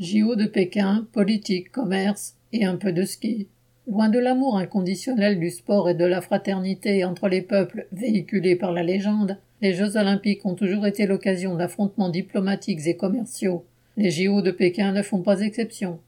JO 0.00 0.34
de 0.34 0.46
Pékin, 0.46 1.06
politique, 1.12 1.70
commerce 1.70 2.34
et 2.52 2.64
un 2.64 2.74
peu 2.74 2.90
de 2.90 3.04
ski. 3.04 3.46
Loin 3.86 4.08
de 4.08 4.18
l'amour 4.18 4.56
inconditionnel 4.56 5.38
du 5.38 5.50
sport 5.50 5.88
et 5.88 5.94
de 5.94 6.04
la 6.04 6.20
fraternité 6.20 7.04
entre 7.04 7.28
les 7.28 7.42
peuples 7.42 7.86
véhiculés 7.92 8.56
par 8.56 8.72
la 8.72 8.82
légende, 8.82 9.38
les 9.60 9.72
Jeux 9.72 9.96
olympiques 9.96 10.44
ont 10.46 10.56
toujours 10.56 10.84
été 10.84 11.06
l'occasion 11.06 11.54
d'affrontements 11.54 12.08
diplomatiques 12.08 12.88
et 12.88 12.96
commerciaux. 12.96 13.64
Les 13.96 14.10
JO 14.10 14.42
de 14.42 14.50
Pékin 14.50 14.90
ne 14.90 15.02
font 15.02 15.22
pas 15.22 15.42
exception. 15.42 16.00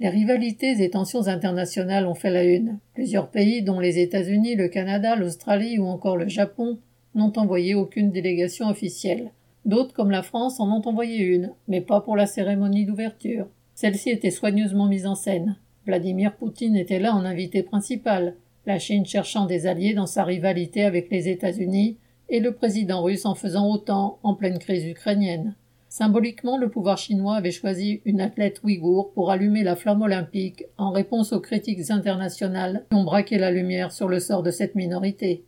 Les 0.00 0.10
rivalités 0.10 0.82
et 0.82 0.90
tensions 0.90 1.26
internationales 1.26 2.06
ont 2.06 2.14
fait 2.14 2.30
la 2.30 2.44
une. 2.44 2.78
Plusieurs 2.92 3.30
pays, 3.30 3.62
dont 3.62 3.80
les 3.80 4.00
États-Unis, 4.00 4.54
le 4.54 4.68
Canada, 4.68 5.16
l'Australie 5.16 5.78
ou 5.78 5.86
encore 5.86 6.18
le 6.18 6.28
Japon, 6.28 6.78
n'ont 7.14 7.32
envoyé 7.38 7.74
aucune 7.74 8.10
délégation 8.10 8.68
officielle. 8.68 9.30
D'autres, 9.64 9.92
comme 9.92 10.10
la 10.10 10.22
France, 10.22 10.60
en 10.60 10.70
ont 10.70 10.86
envoyé 10.88 11.18
une, 11.18 11.52
mais 11.68 11.80
pas 11.80 12.00
pour 12.00 12.16
la 12.16 12.26
cérémonie 12.26 12.86
d'ouverture. 12.86 13.46
Celle-ci 13.74 14.10
était 14.10 14.30
soigneusement 14.30 14.86
mise 14.86 15.06
en 15.06 15.14
scène. 15.14 15.56
Vladimir 15.86 16.34
Poutine 16.36 16.76
était 16.76 16.98
là 16.98 17.14
en 17.14 17.24
invité 17.24 17.62
principal, 17.62 18.36
la 18.66 18.78
Chine 18.78 19.06
cherchant 19.06 19.46
des 19.46 19.66
alliés 19.66 19.94
dans 19.94 20.06
sa 20.06 20.24
rivalité 20.24 20.84
avec 20.84 21.10
les 21.10 21.28
États-Unis, 21.28 21.96
et 22.28 22.40
le 22.40 22.52
président 22.52 23.02
russe 23.02 23.26
en 23.26 23.34
faisant 23.34 23.68
autant 23.68 24.18
en 24.22 24.34
pleine 24.34 24.58
crise 24.58 24.86
ukrainienne. 24.86 25.54
Symboliquement, 25.88 26.56
le 26.56 26.68
pouvoir 26.68 26.98
chinois 26.98 27.34
avait 27.34 27.50
choisi 27.50 28.00
une 28.04 28.20
athlète 28.20 28.60
ouïghour 28.62 29.12
pour 29.12 29.32
allumer 29.32 29.64
la 29.64 29.74
flamme 29.74 30.02
olympique 30.02 30.64
en 30.78 30.92
réponse 30.92 31.32
aux 31.32 31.40
critiques 31.40 31.90
internationales 31.90 32.86
qui 32.88 32.96
ont 32.96 33.02
braqué 33.02 33.38
la 33.38 33.50
lumière 33.50 33.90
sur 33.90 34.06
le 34.06 34.20
sort 34.20 34.44
de 34.44 34.52
cette 34.52 34.76
minorité. 34.76 35.42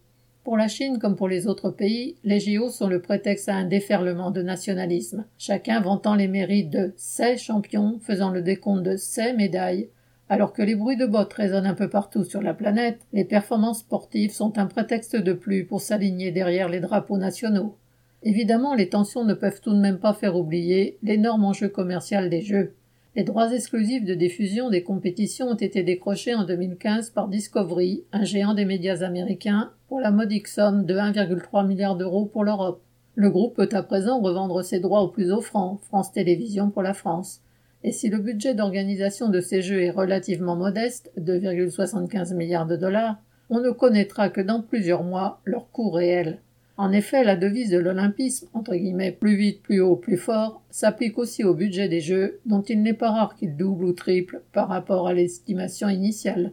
Pour 0.44 0.56
la 0.56 0.66
Chine 0.66 0.98
comme 0.98 1.14
pour 1.14 1.28
les 1.28 1.46
autres 1.46 1.70
pays, 1.70 2.16
les 2.24 2.40
JO 2.40 2.68
sont 2.68 2.88
le 2.88 3.00
prétexte 3.00 3.48
à 3.48 3.54
un 3.54 3.64
déferlement 3.64 4.32
de 4.32 4.42
nationalisme, 4.42 5.24
chacun 5.38 5.80
vantant 5.80 6.16
les 6.16 6.26
mérites 6.26 6.70
de 6.70 6.92
ses 6.96 7.36
champions, 7.36 8.00
faisant 8.00 8.30
le 8.30 8.42
décompte 8.42 8.82
de 8.82 8.96
ses 8.96 9.34
médailles. 9.34 9.88
Alors 10.28 10.52
que 10.52 10.62
les 10.62 10.74
bruits 10.74 10.96
de 10.96 11.06
bottes 11.06 11.32
résonnent 11.32 11.66
un 11.66 11.74
peu 11.74 11.88
partout 11.88 12.24
sur 12.24 12.42
la 12.42 12.54
planète, 12.54 12.98
les 13.12 13.24
performances 13.24 13.80
sportives 13.80 14.32
sont 14.32 14.58
un 14.58 14.66
prétexte 14.66 15.14
de 15.14 15.32
plus 15.32 15.64
pour 15.64 15.80
s'aligner 15.80 16.32
derrière 16.32 16.68
les 16.68 16.80
drapeaux 16.80 17.18
nationaux. 17.18 17.76
Évidemment, 18.24 18.74
les 18.74 18.88
tensions 18.88 19.24
ne 19.24 19.34
peuvent 19.34 19.60
tout 19.60 19.72
de 19.72 19.80
même 19.80 19.98
pas 19.98 20.12
faire 20.12 20.36
oublier 20.36 20.98
l'énorme 21.04 21.44
enjeu 21.44 21.68
commercial 21.68 22.30
des 22.30 22.42
Jeux. 22.42 22.74
Les 23.14 23.24
droits 23.24 23.52
exclusifs 23.52 24.06
de 24.06 24.14
diffusion 24.14 24.70
des 24.70 24.82
compétitions 24.82 25.48
ont 25.48 25.54
été 25.54 25.82
décrochés 25.82 26.34
en 26.34 26.44
2015 26.44 27.10
par 27.10 27.28
Discovery, 27.28 28.04
un 28.10 28.24
géant 28.24 28.54
des 28.54 28.64
médias 28.64 29.02
américains, 29.02 29.70
pour 29.86 30.00
la 30.00 30.10
modique 30.10 30.48
somme 30.48 30.86
de 30.86 30.94
1,3 30.94 31.66
milliard 31.66 31.94
d'euros 31.94 32.24
pour 32.24 32.42
l'Europe. 32.42 32.80
Le 33.14 33.28
groupe 33.28 33.56
peut 33.56 33.68
à 33.72 33.82
présent 33.82 34.18
revendre 34.18 34.64
ses 34.64 34.80
droits 34.80 35.02
au 35.02 35.08
plus 35.08 35.30
offrant, 35.30 35.78
France 35.82 36.10
Télévisions 36.12 36.70
pour 36.70 36.80
la 36.80 36.94
France. 36.94 37.42
Et 37.84 37.92
si 37.92 38.08
le 38.08 38.16
budget 38.16 38.54
d'organisation 38.54 39.28
de 39.28 39.42
ces 39.42 39.60
jeux 39.60 39.82
est 39.82 39.90
relativement 39.90 40.56
modeste, 40.56 41.12
2,75 41.18 42.34
milliards 42.34 42.66
de 42.66 42.76
dollars, 42.76 43.18
on 43.50 43.60
ne 43.60 43.72
connaîtra 43.72 44.30
que 44.30 44.40
dans 44.40 44.62
plusieurs 44.62 45.02
mois 45.02 45.42
leur 45.44 45.70
coût 45.70 45.90
réel. 45.90 46.38
En 46.78 46.90
effet, 46.92 47.22
la 47.22 47.36
devise 47.36 47.70
de 47.70 47.78
l'olympisme, 47.78 48.48
entre 48.54 48.74
guillemets 48.74 49.12
plus 49.12 49.36
vite, 49.36 49.62
plus 49.62 49.80
haut, 49.80 49.96
plus 49.96 50.16
fort, 50.16 50.62
s'applique 50.70 51.18
aussi 51.18 51.44
au 51.44 51.54
budget 51.54 51.88
des 51.88 52.00
Jeux, 52.00 52.40
dont 52.46 52.62
il 52.62 52.82
n'est 52.82 52.94
pas 52.94 53.10
rare 53.10 53.34
qu'il 53.36 53.56
double 53.56 53.84
ou 53.84 53.92
triple 53.92 54.42
par 54.52 54.68
rapport 54.68 55.06
à 55.06 55.12
l'estimation 55.12 55.88
initiale. 55.88 56.52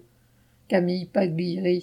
Camille 0.67 1.05
Paglieri 1.05 1.77